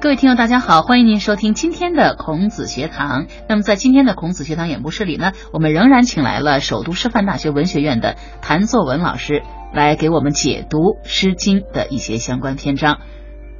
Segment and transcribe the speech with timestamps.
[0.00, 3.26] 各位听众，大家好，欢迎您收听今天的孔子学堂。
[3.48, 9.42] 那么，在今天的孔子学堂演播室里呢，我们仍然请来了首都师范大学文学院的谭作文老师
[9.74, 13.00] 来给我们解读《诗经》的一些相关篇章。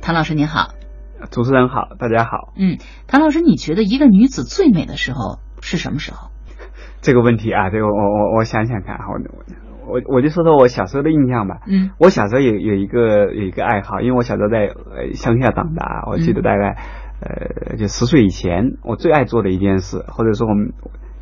[0.01, 0.75] 谭老师您好，
[1.33, 2.53] 主持人好，大家好。
[2.57, 2.79] 嗯，
[3.09, 6.31] 谭老师，你觉得一个女子最美的时候是什么时候？
[7.01, 9.45] 这个问题啊，这个我我我想想看，我我
[9.89, 11.61] 我我就说说我小时候的印象吧。
[11.67, 16.77] 嗯，我小时候有有一个有一个爱好，因为我小时候在呃乡下长大，我记得大概
[17.21, 20.73] 呃就十岁以前，我最爱做的一件事，或者说我们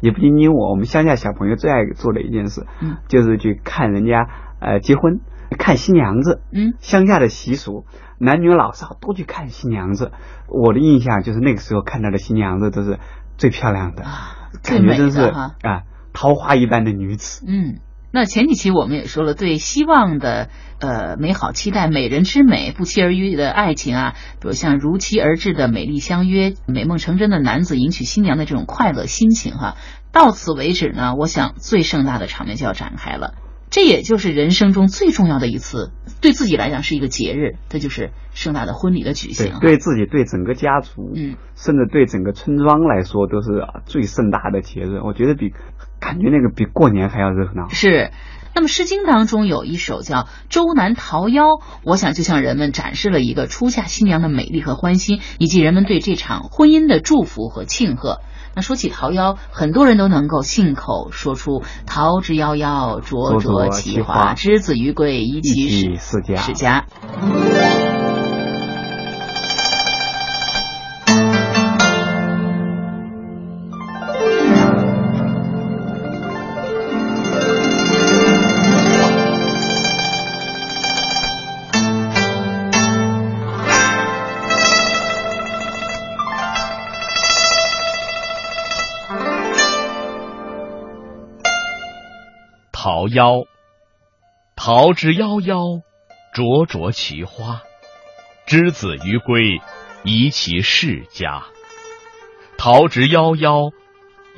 [0.00, 4.28] 也不仅仅我，我们乡下小朋友最爱做的一件事，嗯，就是去看人家
[4.60, 5.20] 呃结婚，
[5.58, 6.42] 看新娘子。
[6.52, 7.84] 嗯，乡下的习俗，
[8.19, 10.12] 男女老少都去看新娘子。
[10.48, 12.98] 我的印象就是那个时候看到的新娘子都是
[13.38, 15.20] 最漂亮的，啊，感觉真是。
[15.22, 15.83] 啊
[16.19, 17.44] 桃花一般的女子。
[17.46, 17.77] 嗯，
[18.16, 20.48] 那前几期我们也说了，对希望的
[20.80, 29.77] 呃美好期待，美人之美，不期而遇的爱情啊，比如像如期而至的美丽相约，美梦成真的男子迎娶新娘的这种快乐心情哈。
[30.12, 33.34] 到此为止呢，我想最盛大的场面就要展开了。
[33.77, 45.00] 这也就是人生中最重要的一次，对自己来讲是一个节日，这就是盛大的婚礼的举行哈。，对自己、对整个家族，嗯，甚至对整个村庄来说，都是最盛大的节日。
[45.05, 45.52] 我觉得比
[46.00, 47.68] 感觉那个比过年还要热闹。
[47.68, 48.12] 是。
[48.55, 58.22] 那么《诗经》当中有一首叫《周南桃夭》，我想就向人们展示了一个初夏新娘的美丽和欢欣，以及人们对这场婚姻的祝福和庆贺。
[58.56, 66.86] 那说起桃夭，很多人都能够信口说出“桃之夭夭，灼灼其华；之子于归，宜其室家
[92.87, 93.48] 桃夭，
[94.55, 95.83] 桃之夭夭，
[96.33, 97.63] 灼灼其花。
[98.47, 99.61] 之子于归，
[100.05, 101.42] 宜其室家。
[102.57, 103.73] 桃之夭夭，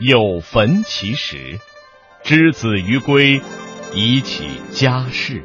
[0.00, 1.58] 有逢其实。
[2.22, 3.42] 之子于归，
[3.92, 5.44] 宜其家室。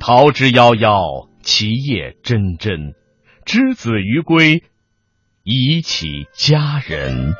[0.00, 2.94] 桃之夭夭，其叶蓁蓁。
[3.44, 4.64] 之子于归，
[5.44, 7.34] 宜其家人。《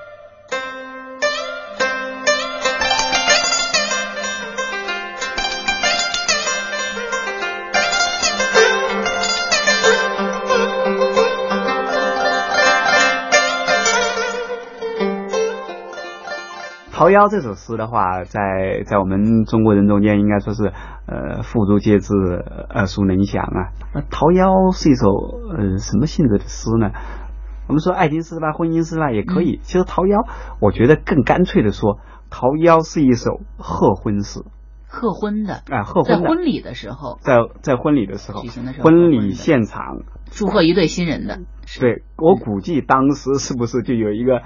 [16.94, 20.72] 桃夭》这首诗的话，在在我们中国人中间应该说是
[21.08, 22.14] 呃妇孺皆知、
[22.70, 23.74] 耳熟能详啊。
[23.92, 25.10] 那《桃夭》是一首
[25.50, 26.92] 呃什么性质的诗呢？
[27.66, 29.58] 我们说爱情诗吧，婚姻诗吧也可以。
[29.64, 30.24] 其实《桃夭》，
[30.60, 31.96] 我觉得更干脆的说，
[32.30, 34.44] 《桃夭》是一首贺婚诗
[34.94, 39.98] 贺婚的，啊，贺婚的，在婚礼的时候在在婚礼的时候举行的时，候婚礼现场
[40.30, 41.40] 祝贺一对新人的，
[41.80, 44.40] 对我估计当时是不是就有一个、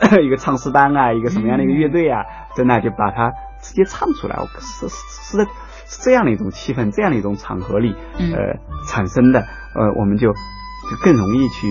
[0.00, 2.22] 呃、 一个唱诗班啊，一个什么样的一个乐队啊，
[2.56, 5.48] 在那就把它直接唱出来，我是是是
[5.86, 8.32] 是这样的一种气氛，这样的一种场合里嗯。
[8.32, 8.38] 呃
[8.88, 11.68] 产生的，呃，我们就就更容易去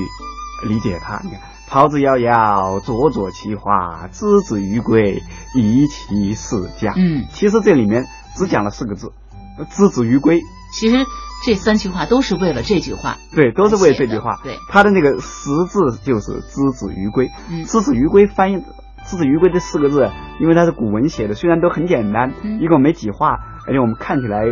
[0.68, 1.20] 理解它。
[1.24, 5.24] 你看，桃之夭夭，灼灼其华；之子于归，
[5.56, 6.94] 宜其室家。
[6.96, 8.06] 嗯，其实这里面
[8.38, 9.12] 只讲了四个字，
[9.58, 10.40] 呃之子于归。
[10.74, 10.98] 其实
[11.46, 14.40] 这三句话都是为了这句话，对，都是为这句话。
[14.44, 17.30] 对他的那个实字就是“之子于归”。
[17.50, 18.64] 嗯之子于归翻译
[19.08, 20.10] “之子于归”这四个字，
[20.40, 24.44] 因为它是古文写的，虽然都很简单，嗯一共没几画，而且我们看起来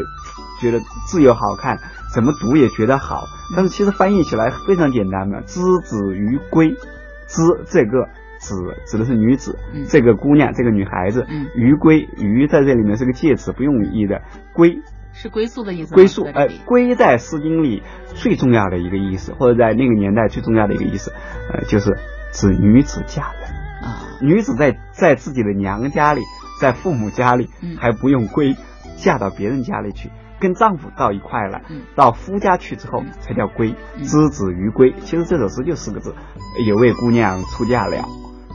[0.61, 1.79] 觉得字又好看，
[2.13, 3.25] 怎么读也觉得好。
[3.55, 6.75] 但是其实翻译起来非常简单的，“之子于归”，
[7.27, 8.07] 之这个
[8.53, 14.21] 子指的是女子，嗯这个姑娘，这个女孩子，嗯于归于在这里面是个介词，不用意的，
[14.53, 14.79] 归
[15.13, 15.95] 是归宿的意思。
[15.95, 17.81] 归宿，呃在这里，归在《诗经》里
[18.13, 21.11] 最重要的一个意思，或者在那个年代最重要的一个意思，
[21.51, 21.97] 呃，就是
[22.31, 23.49] 指女子嫁人。
[23.81, 26.21] 啊，女子在在自己的娘家里，
[26.61, 28.55] 在父母家里嗯还不用归，
[28.97, 30.09] 嫁到别人家里去，
[30.39, 33.75] 跟丈夫到一块了，嗯到夫家去之后嗯才叫归。
[33.97, 36.15] 嗯之子于归，其实这首诗就四个字，
[36.65, 38.05] 有位姑娘出嫁了。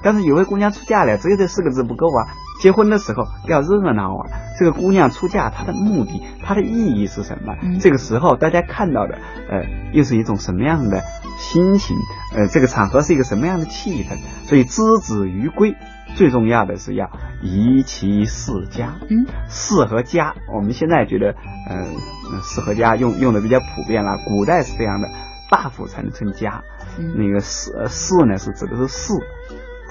[0.03, 2.29] 但是有位姑娘出嫁了，只有这四个字不够啊！
[2.61, 4.27] 结婚的时候要热闹啊！
[4.59, 7.55] 这个姑娘出嫁，她的目的，她的意义是什么？
[7.63, 9.19] 嗯这个时候大家看到的，
[9.49, 11.03] 呃，又是一种什么样的
[11.39, 11.97] 心情？
[12.35, 14.19] 呃，这个场合是一个什么样的气氛？
[14.47, 15.75] 所以之子于归，
[16.17, 17.11] 最重要的是要
[17.43, 18.95] 宜其室家。
[19.09, 21.35] 嗯室和家，我们现在觉得，
[21.69, 25.09] 呃，呃室和家用用的比较普遍了，古代是这样的。
[25.51, 26.63] 大夫才能称家，
[26.97, 29.15] 嗯那个士呃士呢是指的是士，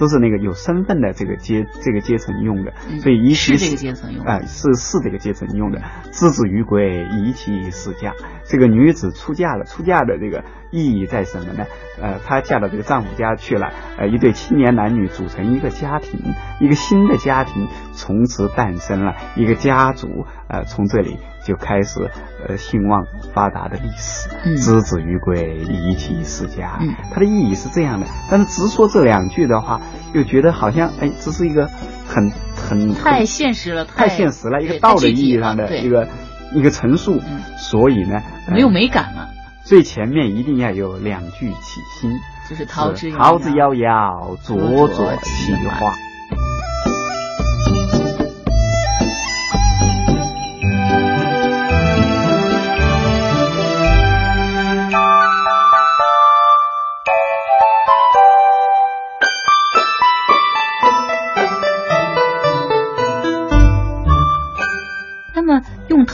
[0.00, 5.82] 都是那个有身份的这个阶这个阶层用的，嗯所以宜其是这个阶层用的啊、是是这个阶层用的。
[6.10, 8.14] 之子于归，宜其室嫁。
[8.44, 11.66] 这个女子出嫁了，出嫁的这个意义在什么呢？
[12.00, 16.18] 呃，她嫁到这个丈夫家去了，呃，一对青年男女组成一个家庭，
[16.60, 22.10] 一个新的家庭从此诞生了，一个家族，呃，从这里就开始
[22.46, 24.28] 呃兴旺发达的历史。
[24.44, 26.78] 嗯之子于归，宜其世家。
[26.80, 29.80] 嗯它的意义是这样的，但是直说这两句的话，
[30.14, 31.68] 又觉得好像哎，这是一个
[32.06, 36.08] 很很太现实了，太现实了，一个道德意义上的一个
[36.54, 37.20] 一个陈述。
[37.26, 39.28] 嗯所以呢，呃没有美感了，
[39.62, 42.10] 最前面一定要有两句起心，
[42.48, 45.52] 就是桃之桃之夭夭夭，灼灼灼其其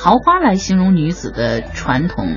[0.07, 2.29] 桃花来形容女子的传统，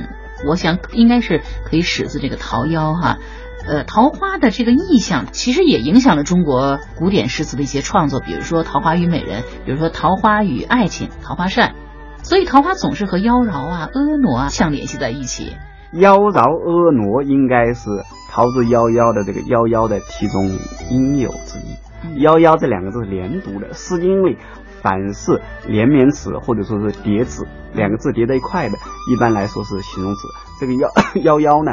[0.44, 3.18] 我想应该是可以始自这个桃夭哈。
[3.64, 11.76] 呃，桃花的这个意象其实也影响了中国古典诗词的一些创作，比如说《桃花与美人》，比如说《桃花与爱情》《桃花扇》，
[12.24, 15.52] 所以桃花总是和妖娆啊、婀娜啊相联系在一起。
[15.92, 17.88] 妖娆婀娜应该是
[18.32, 20.58] 桃之夭夭的这个夭夭的其中
[20.90, 21.76] 应有之意。
[22.02, 24.38] 嗯夭夭这两个字是连读的，《诗经》里
[24.82, 28.78] 凡是连绵词或者说是叠字，两个字叠在一块的，
[29.12, 30.20] 一般来说是形容词。
[30.60, 30.88] 这个妖
[31.22, 31.72] 妖妖呢，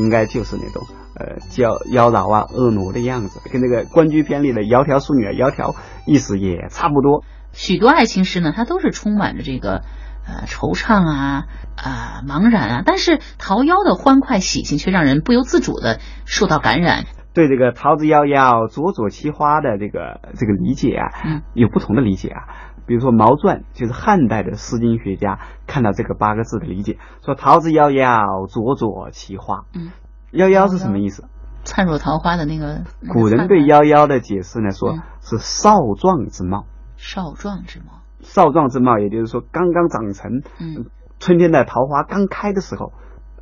[0.00, 5.74] 应该就是那种呃叫妖娆啊、婀娜的样子，跟那个《关雎篇》里的窈窕淑女，啊窈窕
[6.06, 7.24] 意思也差不多。
[7.52, 9.82] 许多爱情诗呢，它都是充满着这个
[10.26, 11.44] 呃惆怅啊
[11.76, 17.04] 啊、茫然啊，但是桃夭的欢快喜庆却让人不由自主的受到感染。
[17.34, 22.42] 对这个“桃之夭夭，灼灼其花”的这个这个理解啊，嗯有不同的理解啊。
[22.86, 29.64] 比如说毛传，就是汉代的诗经学家，看到这个八个字的理解，说“桃之夭夭，灼灼其花”。
[29.74, 29.90] 嗯，
[30.32, 31.24] 夭夭是什么意思？
[31.64, 36.66] 灿若桃花的那个，古人对夭夭的解释呢，说嗯是少壮之貌。
[36.96, 38.02] 少壮之貌。
[38.20, 40.86] 少壮之貌，也就是说刚刚长成，嗯
[41.18, 42.92] 春天的桃花刚开的时候，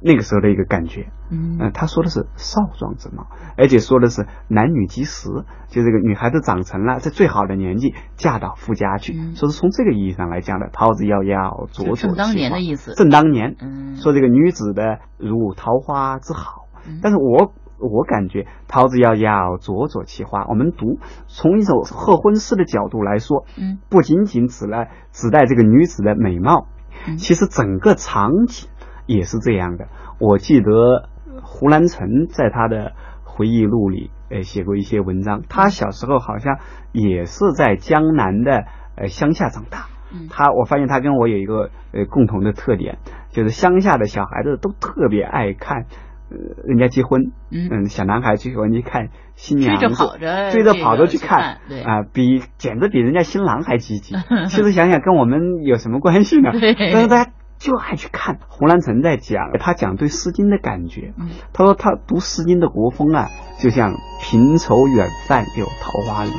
[0.05, 1.13] 那个时候的一个感觉。
[1.31, 5.29] 嗯嗯，他说的是少壮之貌，而且说的是男女及时，
[5.69, 10.69] 就这个女孩子长成了，在最好的年纪嫁到夫家去，嗯说是从这个意义上来讲的。
[10.73, 16.69] 桃之夭夭，灼灼正当其花年的意思正当年，嗯说这个女子的如桃花之好。
[16.87, 20.45] 嗯但是我我感觉桃之夭夭，灼灼其花。
[20.49, 20.99] 我们读
[21.29, 26.67] 从一首贺婚诗的角度来说，嗯不仅仅指了指代这个女子的美貌，
[27.09, 28.69] 嗯其实整个场景
[29.07, 29.87] 也是这样的。
[30.19, 31.09] 我记得
[31.43, 32.93] 胡兰成在他的
[33.25, 35.43] 回忆录里，呃，写过一些文章。
[35.49, 36.59] 他小时候好像
[36.93, 38.65] 也是在江南的
[38.97, 39.87] 呃乡下长大。
[40.15, 42.99] 嗯他我发现他跟我有一个呃共同的特点，
[43.31, 45.87] 就是乡下的小孩子都特别爱看。
[46.31, 54.15] 呃，人家结婚，嗯小男孩喜欢去看新娘子，追着跑着追着跑着去看啊、比简直比人家新郎还积极。
[54.49, 56.51] 其实想想跟我们有什么关系呢？
[56.93, 57.31] 但是大家
[57.63, 58.41] 就爱去看。
[58.49, 61.15] 胡兰成在讲，他讲对《诗经》的感觉。
[61.17, 63.29] 嗯他说他读《诗经》的国风啊，
[63.61, 66.33] 就像平畴远泛有桃花林，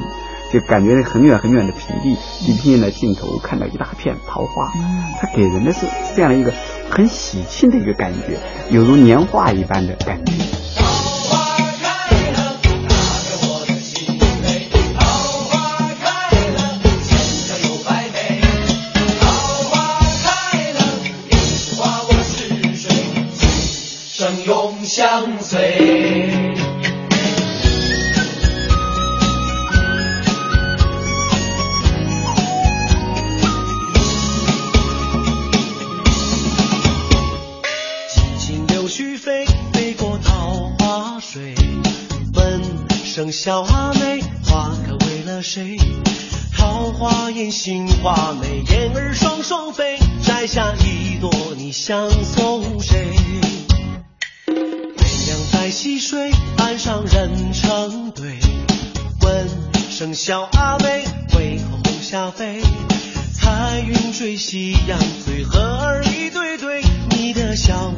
[0.51, 4.69] 就感觉很远很远的平地，一片的尽头看到一大片桃花。
[5.21, 6.51] 他给人的是这样的一个
[6.91, 8.37] 很喜庆的一个感觉，
[8.69, 11.02] 有如年画一般的感觉。
[25.03, 26.31] 相随。
[38.07, 41.53] 轻轻柳絮飞，飞过桃花水。
[42.33, 42.61] 闻
[43.03, 45.77] 声笑阿妹，花开为了谁？
[46.55, 53.09] 桃花艳，杏花美，燕儿双双飞，摘下一朵，你相送谁？
[55.83, 58.39] 溪水，岸上人成对。
[59.19, 59.49] 闻
[59.89, 61.03] 声笑阿妹，
[61.37, 62.61] 为何红霞飞？
[63.33, 67.91] 彩云追夕阳醉，荷儿一对对，你的笑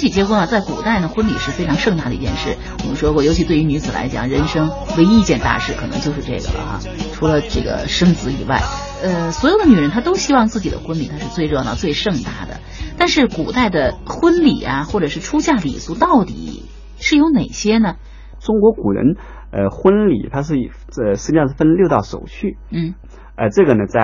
[0.00, 2.56] 那说起结婚啊，在古代呢，婚礼是非常盛大的一件事。
[2.82, 6.80] 我们说过，尤其对于女子来讲，人生唯一一件大事可能就是这个了啊。
[7.12, 8.62] 除了这个生子以外，
[9.02, 12.60] 呃，所有的女人她都希望自己的婚礼它是最热闹、最盛大的。
[12.96, 16.64] 但是古代的婚礼啊，或者是出嫁礼俗，到底
[16.98, 17.96] 是有哪些呢？
[18.38, 19.16] 中国古人
[19.52, 20.54] 呃婚礼它是
[20.96, 22.94] 呃实际上是分六道手续，嗯，
[23.36, 24.00] 呃这个呢在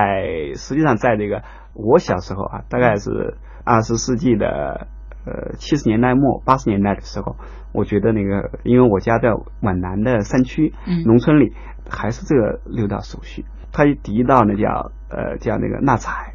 [0.57, 4.89] 实际上在这个我小时候啊，大概是二十世纪的
[5.27, 7.37] 呃七十年代末八十年代的时候，
[7.73, 9.31] 我觉得那个因为我家在
[9.61, 11.53] 皖南的山区，嗯农村里
[11.91, 16.35] 还是这个六道手续，它第一道呢叫呃叫那个纳采，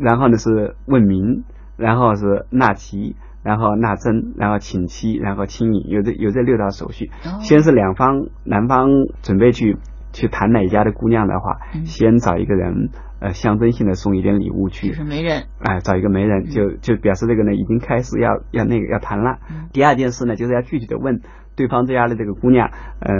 [0.00, 1.44] 然后呢是问名，
[1.76, 3.14] 然后是纳吉。
[3.44, 7.10] 然后纳征，然后请期，然后亲引，有这有这六道手续。
[7.26, 8.88] 哦先是两方，男方
[9.20, 9.76] 准备去
[10.14, 12.88] 去谈哪家的姑娘的话，嗯先找一个人，
[13.20, 19.38] 呃，象征性的送一点礼物去，就是媒人，哎、找一个媒人，嗯就就表示这个呢已经开始要要那个要谈了。
[19.50, 21.20] 嗯第二件事呢，就是要具体的问
[21.56, 23.12] 对方这家的这个姑娘，呃，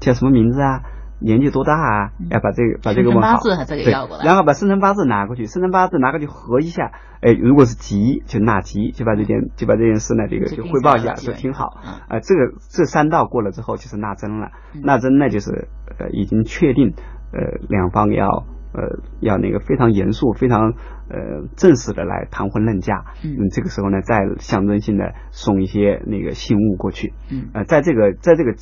[0.00, 0.80] 叫什么名字啊？
[1.24, 2.12] 年纪多大啊？
[2.20, 2.28] 嗯。
[2.30, 4.24] 要把这个把这个问好，八字还再给对要过来。
[4.24, 11.80] 然后把生辰八字拿过去，生辰八字拿过去合一下，哎，如果是吉就纳吉，就把这件就把这件事呢这个就汇报一下，下来了基本说挺好。
[11.84, 14.82] 嗯啊，这个这三道过了之后就是纳征了，嗯。
[14.82, 16.94] 纳征呢就是呃已经确定
[17.32, 18.26] 呃两方要
[18.72, 20.72] 呃要那个非常严肃、非常
[21.08, 23.48] 呃正式的来谈婚论嫁，嗯。
[23.50, 27.50] 这个时候呢再象征性的送一些那个信物过去，嗯。
[27.54, 28.54] 呃，在这个在这个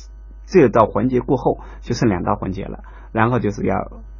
[0.51, 2.79] 这道环节过后，就剩两道环节了，
[3.13, 3.75] 然后就是要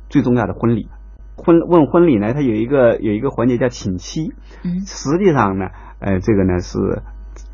[0.10, 0.88] 最重要的婚礼。
[1.36, 4.34] 婚问婚礼呢，它有一个有一个环节叫请妻，
[4.64, 4.80] 嗯。
[4.86, 5.66] 实际上呢，
[6.00, 6.78] 呃，这个呢是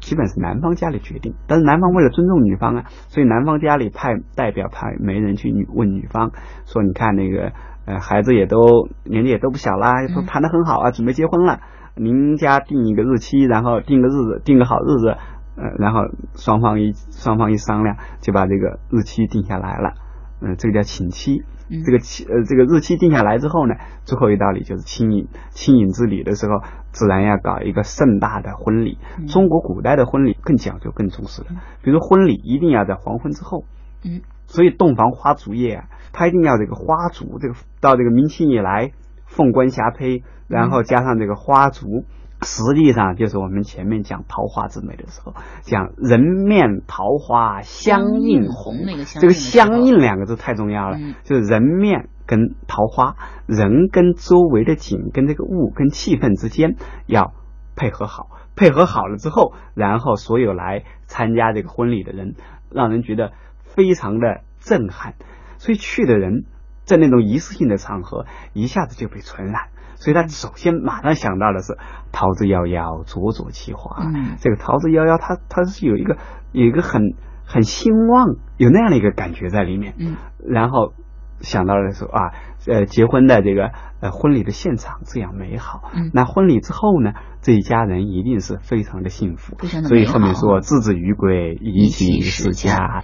[0.02, 6.32] 基本是男方家里决定，但是男方为了尊重女方啊，所以男方家里派代表派媒人去女问女方
[6.66, 7.52] 说，你看那个
[7.86, 11.62] 呃孩子也都年纪也都不小啦，都嗯谈得很好啊，准备结婚了，
[11.96, 15.18] 您家定一个日期，然后定个日子，定个好日子，
[15.58, 16.02] 呃，然后
[16.36, 19.94] 双方一双方一商量，就把这个日期定下来了，
[20.40, 21.44] 嗯、这个叫请期。
[21.70, 21.84] 嗯。
[21.84, 23.74] 这个期呃这个日期定下来之后呢，
[24.06, 26.62] 最后一道理就是亲引亲引之礼的时候，
[26.92, 28.98] 自然要搞一个盛大的婚礼。
[29.18, 29.28] 嗯。
[29.28, 31.50] 中国古代的婚礼更讲究、更重视的，
[31.82, 33.66] 比如婚礼一定要在黄昏之后，
[34.06, 34.22] 嗯。
[34.46, 38.92] 所以洞房花烛夜啊，它一定要这个花烛，这个到这个明清以来，
[39.26, 42.06] 凤冠霞帔，然后加上这个花烛，
[42.42, 48.76] 实际上就是我们前面讲桃花之美的时候，讲人面桃花相映红。
[48.86, 53.16] 那个相这个相映两个字太重要了，嗯就是人面跟桃花，
[53.48, 56.76] 人跟周围的景跟这个物跟气氛之间
[57.08, 57.34] 要
[57.76, 62.36] 配合好，配合好了之后，然后所有来参加这个婚礼的人，
[62.70, 63.32] 让人觉得
[63.64, 65.16] 非常的震撼，
[65.58, 66.46] 所以去的人
[66.84, 69.70] 在那种仪式性的场合一下子就被传染。
[69.98, 71.78] 所以他首先马上想到的是
[72.12, 74.04] 桃之夭夭，灼灼其华。
[74.04, 74.38] 嗯。
[74.40, 76.18] 这个桃之夭夭，它它是有一个
[76.52, 77.02] 有一个很
[77.46, 79.96] 很兴旺，有那样的一个感觉在里面。
[79.98, 80.16] 嗯。
[80.48, 80.94] 然后
[81.42, 82.32] 想到了说啊，
[82.68, 86.12] 呃，结婚的这个呃婚礼的现场这样美好，嗯。
[86.14, 93.04] 那婚礼之后呢，这一家人一定是非常的幸福，非常的所以后面说质子于归，宜其室家。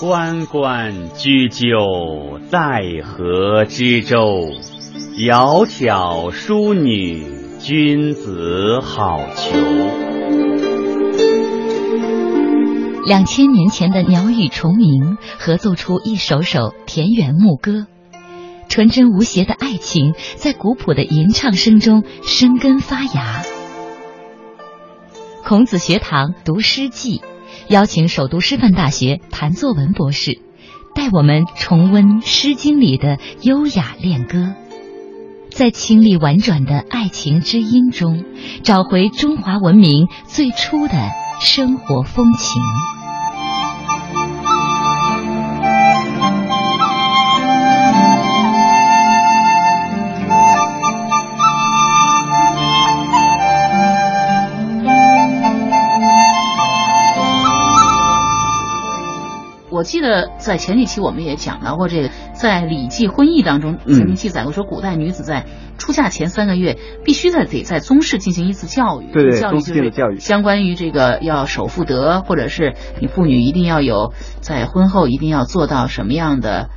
[0.00, 4.52] 关关雎鸠，在河之洲。
[5.16, 7.26] 窈窕淑女，
[7.58, 9.56] 君子好逑。
[13.06, 17.88] 两千年前的鸟语虫鸣，合奏出一首首田园牧歌。
[18.68, 23.42] 纯真无邪的爱情，在古朴的吟唱声中生根发芽。
[25.44, 27.18] 孔子学堂读《诗记》，
[27.68, 30.40] 邀请首都师范大学谭作文博士，
[30.94, 34.54] 带我们重温《诗经》里的优雅恋歌，
[35.50, 38.24] 在清丽婉转的爱情之音中，
[38.62, 40.94] 找回中华文明最初的
[41.40, 42.97] 生活风情。
[59.78, 63.94] 我记得在前几期我们也讲到过这个，在《礼记婚义》当中嗯。
[63.94, 65.46] 曾经记载过，说古代女子在
[65.78, 70.18] 出嫁前三个月必须在得在宗室进行一次教育，对对教育就是教育。
[70.18, 76.70] 相关于这个要守妇德，或者是你妇女一定要有在婚后一定要做到什么样的，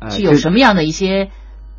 [0.00, 1.28] 呃具有什么样的一些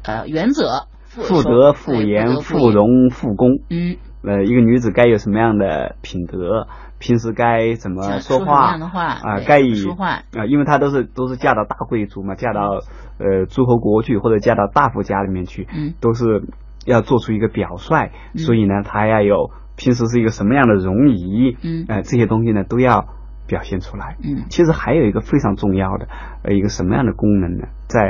[0.06, 3.60] 呃原则，妇德、妇对言、妇妇，容、妇功。
[3.70, 6.68] 嗯，呃，一个女子该有什么样的品德，
[7.00, 8.76] 平时该怎么说话
[9.24, 12.82] 啊、对该以说话啊、因为她都是都是嫁到大贵族嘛，嫁到
[13.18, 16.44] 呃诸侯国去或者嫁到大夫家里面去，嗯都是
[16.86, 23.06] 要做出一个表率，嗯所以呢，她要有平时是一个什么样的容仪，嗯呃，这些东西呢都要
[23.48, 24.18] 表现出来。
[24.22, 26.08] 嗯其实还有一个非常重要的
[26.44, 27.68] 呃一个什么样的功能呢？
[27.88, 28.02] 在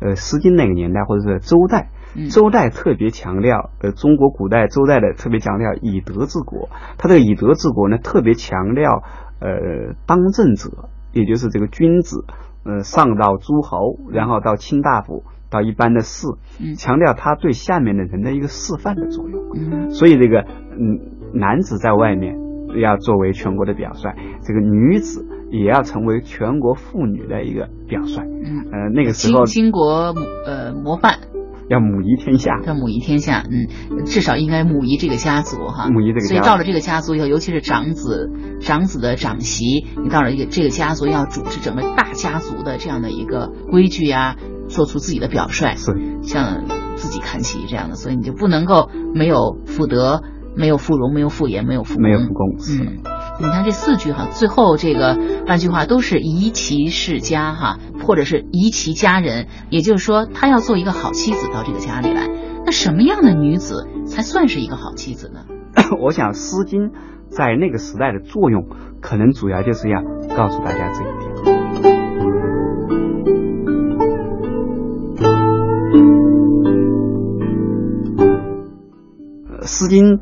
[0.00, 6.68] 呃《诗经》那个年代或者是周代，嗯周代特别强调，呃，中国古代周代的特别强调以德治国。
[6.98, 9.02] 他这个以德治国呢，特别强调
[9.40, 12.24] 呃当政者，也就是这个君子，
[12.64, 16.26] 呃上到诸侯，然后到卿大夫，到一般的士，
[16.60, 19.42] 嗯强调他对下面的人的一个示范的作用。
[19.54, 21.00] 嗯所以这个嗯，
[21.34, 22.36] 男子在外面
[22.80, 28.20] 要作为全国的表率，这个女子也要成为全国妇女的一个表率。
[28.20, 30.14] 嗯，呃，那个时候倾倾国
[30.46, 31.18] 呃模范，
[31.68, 32.60] 要母仪天下。
[32.66, 35.88] 要母仪天下，嗯，至少应该母仪这个家族哈。
[35.88, 44.36] 母仪这个家族所以到了这个家族以后，尤其是长子、长子的长媳，你到了一个这个家族，要主持整个大家族的这样的一个规矩呀、
[44.68, 46.64] 做出自己的表率，是像
[46.96, 50.22] 自己看齐这样的，所以你就不能够没有妇德，
[50.56, 52.98] 没有妇荣，没有妇言，没有妇没有复工，是嗯，
[53.40, 57.78] 你看这四句哈，最后这个半句话都是宜其世家哈，
[58.08, 62.26] 或者是移其家人，也就是说，他要做一个好妻子到这个家里来。
[62.64, 65.40] 那什么样的女子才算是一个好妻子呢？
[66.00, 66.88] 我想《诗经》
[67.28, 68.66] 在那个时代的作用，
[69.02, 70.00] 可能主要就是要
[70.34, 71.58] 告诉大家这一点。
[79.50, 80.16] 呃《诗经》，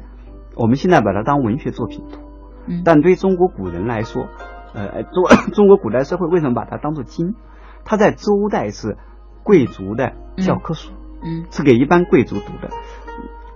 [0.56, 2.18] 我们现在把它当文学作品读，
[2.66, 4.26] 嗯，但对中国古人来说，
[4.74, 5.22] 呃，中
[5.54, 7.36] 中国古代社会为什么把它当做经？
[7.86, 8.98] 它在周代是
[9.42, 10.90] 贵族的教科书。
[11.24, 12.68] 嗯是给一般贵族读的。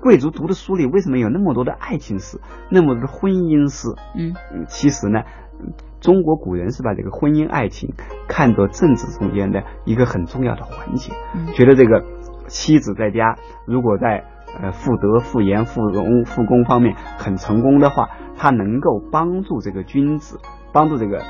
[0.01, 3.89] 贵族读的书里为什么有那么多的爱情史，那么多的婚姻史？
[4.17, 5.21] 嗯嗯，其实呢，
[5.61, 7.93] 嗯中国古人是把这个婚姻爱情
[8.27, 12.03] 看作政治中间的一个很重要的环节，嗯觉得这个
[12.49, 14.25] 妻子在家如果在
[14.61, 20.41] 呃妇德、妇言、妇容、妇功方面很成功的话，她能够帮助这个君子，
[20.73, 21.23] 帮助这个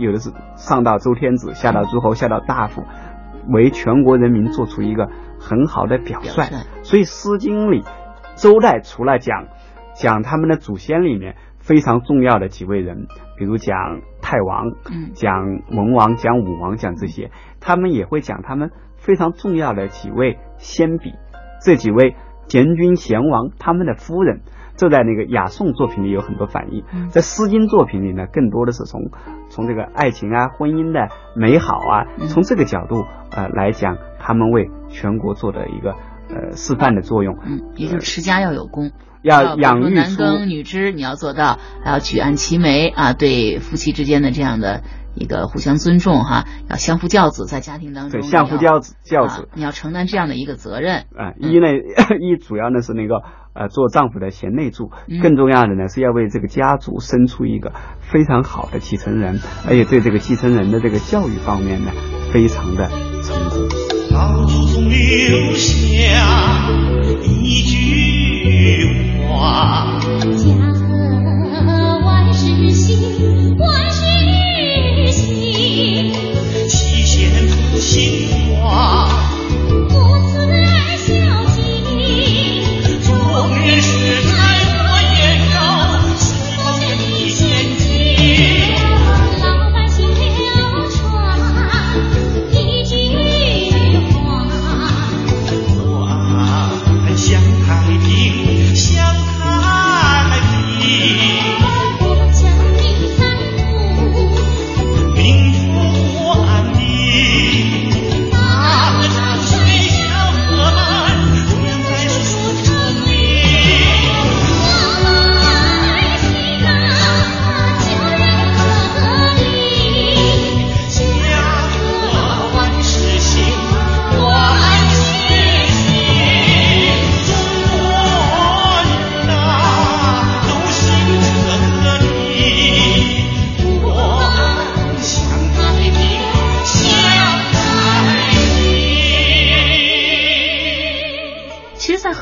[0.00, 2.82] 有的是上到周天子，下到诸侯，下到大夫，
[3.48, 5.08] 为全国人民做出一个
[5.38, 6.28] 很好的表率。
[6.82, 7.84] 所以《诗经》里，
[8.36, 9.46] 周代除了讲
[9.94, 13.76] 讲他们的祖先里面非常重要的几位人，比如讲
[14.22, 15.32] 太王，嗯讲
[15.70, 21.14] 文王、讲武王、讲这些，他们也会讲他们非常重要的几位先比，
[21.62, 22.16] 这几位
[22.48, 24.40] 贤君贤王他们的夫人。
[24.80, 27.10] 这在那个雅颂作品里有很多反映，嗯。
[27.10, 29.10] 在《诗经》作品里呢，更多的是从
[29.50, 32.28] 从这个爱情啊、婚姻的美好啊，嗯。
[32.28, 35.90] 从这个角度呃来讲，他们为全国做的一个
[36.30, 37.36] 呃示范的作用。
[37.44, 38.90] 嗯，也就是持家要有功，
[39.20, 44.82] 要养育男耕女织，你要做到，还要举案齐眉啊，对夫妻之间的这样的
[45.14, 51.06] 一个互相尊重哈，要相夫教子，在家庭当中对相夫教子教子啊，你要承担这样的一个责任。
[51.16, 51.66] 啊，一呢，
[52.20, 61.90] 一主要呢是那个呃做丈夫的贤内助嗯，更重要的呢是要为这个家族生出一个非常好的继承人，而且对这个继承人的这个教育方面呢，
[62.32, 62.88] 非常的
[63.22, 63.68] 成功。
[64.12, 65.74] 老祖宗留下
[67.22, 70.00] 一句话。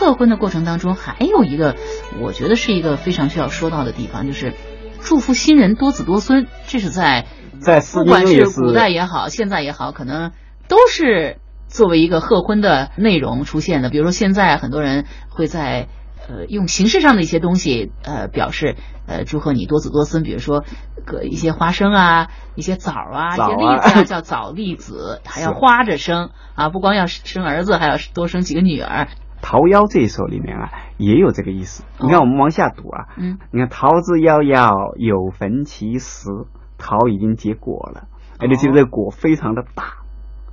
[0.09, 1.77] 贺婚的过程当中，还有一个
[2.19, 4.55] 我觉得是一个非常需要说到的地方，就是
[5.03, 6.47] 祝福新人多子多孙。
[6.67, 7.27] 这是在
[7.61, 10.33] 在《不》管是古代也好，现在也好，可能
[10.67, 13.91] 都是作为一个贺婚的内容出现的。
[13.91, 15.89] 比如说，现在很多人会在
[16.27, 20.65] 呃用形式上的一些东西呃表示呃祝贺你多子多孙，比如说
[21.05, 29.09] 个一些花生啊、一些枣啊、一枣啊些栗子啊，叫枣栗子，还要花着生啊，不光要生儿子，还要多生几个女儿。
[29.41, 31.85] 桃夭这一首里面啊，也有这个意思。
[32.01, 36.29] 你看，我们往下读啊，嗯，你看桃之夭夭，有逢其实，
[36.77, 39.99] 桃已经结果了，而且这个果非常的大，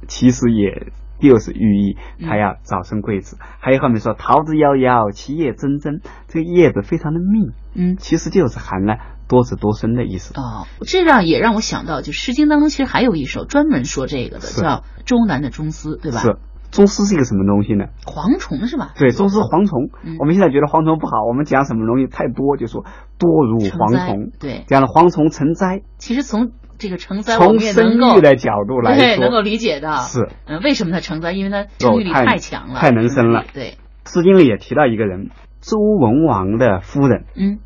[0.08, 3.38] 其实也就是寓意它要早生贵子。
[3.60, 7.95] 还有后面说桃之夭夭，其叶蓁蓁，这个叶子非常的密，嗯。
[7.98, 10.34] 其实就是含了多子多孙的意思。
[10.39, 14.67] 哦，这让也让我想到，就《诗经》当中其实还有一首专门说这个的，叫
[15.06, 16.19] 《周南的中思》，对吧？
[16.19, 16.38] 是，
[16.71, 17.86] 中丝是一个什么东西呢？
[18.06, 18.91] 蝗虫是吧？
[18.97, 19.89] 对，宗师蝗虫。
[20.04, 20.17] 嗯。
[20.19, 22.84] 我们现在觉得蝗虫不好，我们讲什么东西太多，就说
[23.17, 24.32] 多如蝗虫。
[24.39, 29.95] 对，这样的蝗虫成灾，其实从这个成灾，从生育的角度来对，能够，理解的。
[29.97, 30.28] 是。
[30.45, 31.32] 嗯，为什么它成灾？
[31.32, 33.45] 因为它生育力太太强了，太能生了。
[33.54, 33.78] 对，
[34.12, 35.30] 《诗经》里也提到一个人，
[35.62, 37.60] 周文王的夫人，嗯。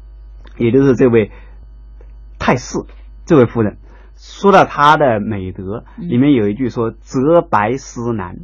[0.57, 1.31] 也就是这位
[2.37, 2.85] 太姒，
[3.25, 3.77] 这位夫人，
[4.17, 6.09] 说到她的美德，嗯。
[6.09, 8.35] 里面有一句说：“择白思难。”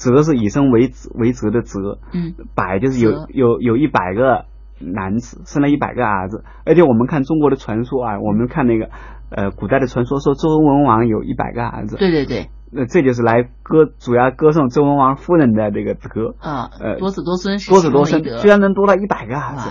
[0.00, 2.34] 择是以身为为责的责，嗯。
[2.54, 4.46] 百就是有有有一百个
[4.80, 6.42] 男子，生了一百个儿子。
[6.64, 8.88] 而且我们看中国的传说啊，我们看那个
[9.30, 19.70] 呃古代的传说说周文王有一百个儿子，对对对，那这就是来歌主要歌颂周文王夫人的这个歌，啊呃，多子多孙是多子多孙居然能多到一百个儿子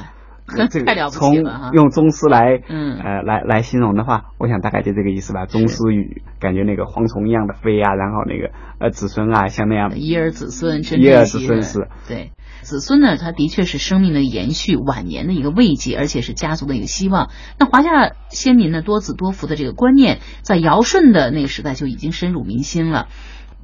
[0.69, 5.45] 这太了不个从起了哈用宗师来，嗯呃，来来形容的话，我想大概就这个意思吧。
[5.45, 12.31] 宗师语，感觉那个蝗虫一样的飞啊，然后那个呃子孙啊，像那样一儿子孙真一儿子孙是对。
[12.61, 17.29] 子孙呢，他的确是生命的延续、晚年的一个慰藉，而且是家族的一个希望。
[17.57, 23.07] 那华夏先民呢，多子多福的这个观念，在尧舜的那个时代就已经深入民心了。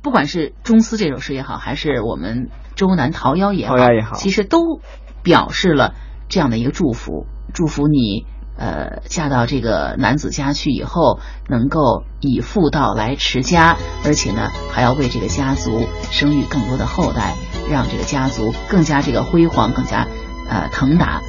[0.02, 4.80] 不管是中思这首诗也好，还是我们周南桃夭也好，桃夭也好其实都
[5.24, 5.94] 表示了
[6.28, 8.26] 这样的一个祝福，祝福你
[8.58, 17.36] 呃嫁到这个男子家去以后，能够以妇道来持家，而且呢还要为这个家族生育更多的后代，
[17.70, 20.08] 让这个家族更加这个辉煌，更加
[20.50, 21.22] 呃腾达。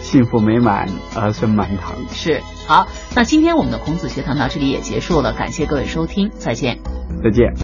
[0.00, 1.96] 幸福美满，儿孙满堂。
[2.10, 6.78] 是好，那今天我们的孔子学堂到这里也结束了，感谢各位收听，再见。
[7.24, 7.56] 再见。